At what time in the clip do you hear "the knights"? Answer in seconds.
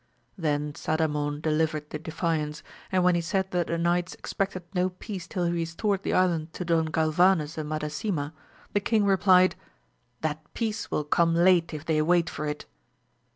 3.67-4.15